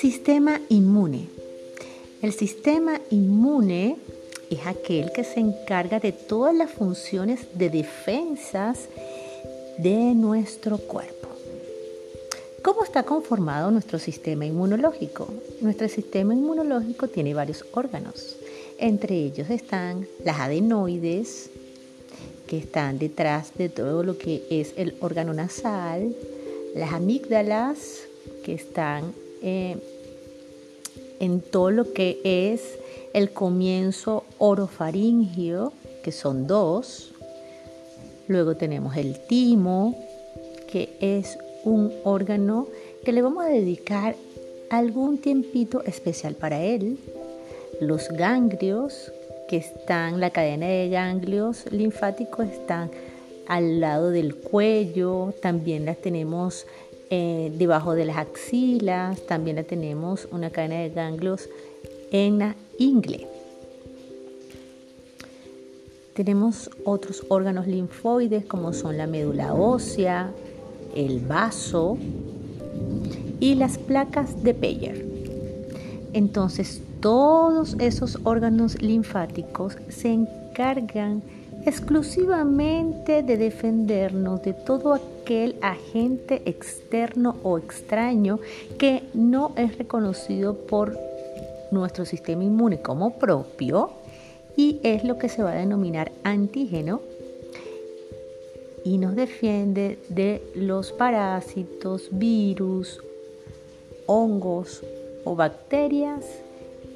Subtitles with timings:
[0.00, 1.28] Sistema inmune.
[2.22, 3.96] El sistema inmune
[4.50, 8.88] es aquel que se encarga de todas las funciones de defensas
[9.78, 11.28] de nuestro cuerpo.
[12.62, 15.28] ¿Cómo está conformado nuestro sistema inmunológico?
[15.60, 18.36] Nuestro sistema inmunológico tiene varios órganos.
[18.78, 21.50] Entre ellos están las adenoides,
[22.54, 26.14] que están detrás de todo lo que es el órgano nasal,
[26.76, 28.02] las amígdalas,
[28.44, 29.76] que están eh,
[31.18, 32.78] en todo lo que es
[33.12, 35.72] el comienzo orofaringio,
[36.04, 37.12] que son dos.
[38.28, 39.96] Luego tenemos el timo,
[40.70, 42.68] que es un órgano
[43.04, 44.14] que le vamos a dedicar
[44.70, 46.98] algún tiempito especial para él.
[47.80, 49.10] Los ganglios,
[49.48, 52.90] que están, la cadena de ganglios linfáticos están
[53.46, 56.66] al lado del cuello, también las tenemos
[57.10, 61.48] eh, debajo de las axilas, también la tenemos una cadena de ganglios
[62.10, 63.26] en la ingle.
[66.14, 70.30] Tenemos otros órganos linfoides como son la médula ósea,
[70.94, 71.98] el vaso
[73.40, 75.04] y las placas de Peyer.
[76.12, 81.22] Entonces, todos esos órganos linfáticos se encargan
[81.66, 88.40] exclusivamente de defendernos de todo aquel agente externo o extraño
[88.78, 90.98] que no es reconocido por
[91.70, 93.90] nuestro sistema inmune como propio
[94.56, 97.02] y es lo que se va a denominar antígeno
[98.82, 103.02] y nos defiende de los parásitos, virus,
[104.06, 104.82] hongos
[105.24, 106.24] o bacterias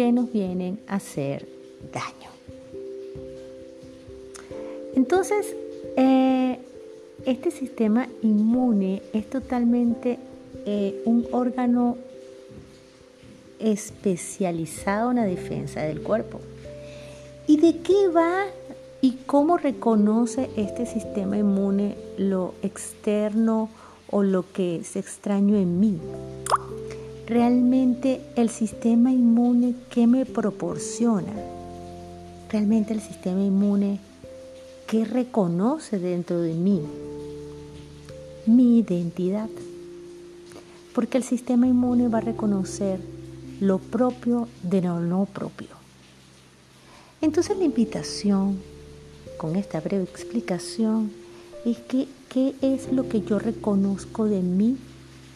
[0.00, 1.46] que nos vienen a hacer
[1.92, 2.30] daño.
[4.96, 5.54] Entonces,
[5.94, 6.58] eh,
[7.26, 10.18] este sistema inmune es totalmente
[10.64, 11.98] eh, un órgano
[13.58, 16.40] especializado en la defensa del cuerpo.
[17.46, 18.46] ¿Y de qué va
[19.02, 23.68] y cómo reconoce este sistema inmune lo externo
[24.10, 25.98] o lo que es extraño en mí?
[27.30, 31.32] Realmente el sistema inmune, ¿qué me proporciona?
[32.50, 34.00] Realmente el sistema inmune
[34.88, 36.82] ¿Qué reconoce dentro de mí?
[38.46, 39.48] Mi identidad.
[40.92, 42.98] Porque el sistema inmune va a reconocer
[43.60, 45.68] lo propio de lo no propio.
[47.20, 48.58] Entonces la invitación
[49.36, 51.12] con esta breve explicación
[51.64, 54.76] es que qué es lo que yo reconozco de mí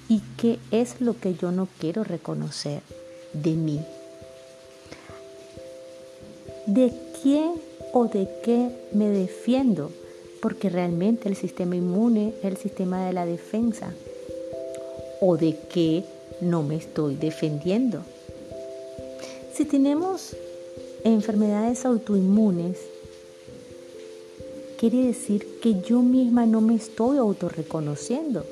[0.09, 2.83] y qué es lo que yo no quiero reconocer
[3.33, 3.81] de mí.
[6.67, 6.93] ¿De
[7.23, 7.55] quién
[7.93, 9.91] o de qué me defiendo,
[10.43, 13.95] porque realmente el sistema inmune es el sistema de la defensa,
[15.21, 16.05] o de qué
[16.41, 18.03] no me estoy defendiendo.
[19.55, 20.37] Si tenemos
[21.05, 22.79] enfermedades autoinmunes,
[24.79, 28.45] quiere decir que yo misma no me estoy autorreconociendo,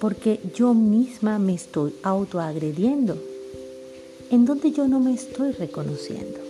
[0.00, 3.16] porque yo misma me estoy autoagrediendo,
[4.30, 6.40] en donde yo no me estoy reconociendo.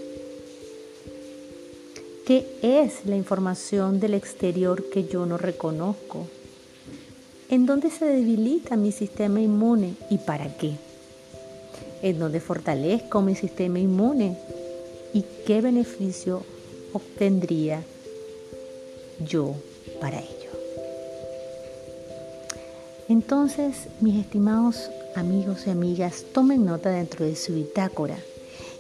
[2.25, 6.29] ¿Qué es la información del exterior que yo no reconozco?
[7.49, 10.75] ¿En dónde se debilita mi sistema inmune y para qué?
[12.03, 14.39] ¿En dónde fortalezco mi sistema inmune?
[15.13, 16.45] ¿Y qué beneficio
[16.93, 17.83] obtendría
[19.27, 19.57] yo
[20.01, 20.60] para ello?
[23.11, 28.17] Entonces, mis estimados amigos y amigas, tomen nota dentro de su bitácora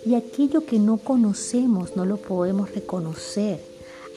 [0.06, 3.60] y aquello que no conocemos no lo podemos reconocer,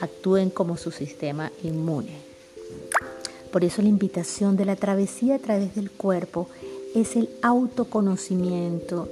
[0.01, 2.13] actúen como su sistema inmune.
[3.51, 6.47] Por eso la invitación de la travesía a través del cuerpo
[6.93, 9.09] es el autoconocimiento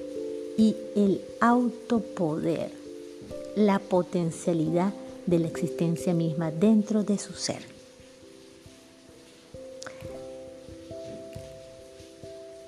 [0.55, 2.71] y el autopoder,
[3.55, 4.93] la potencialidad
[5.25, 7.70] de la existencia misma dentro de su ser.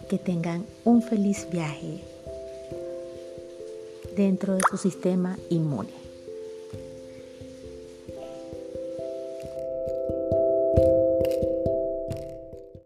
[0.10, 2.04] Que tengan un feliz viaje
[4.16, 6.03] dentro de su sistema inmune.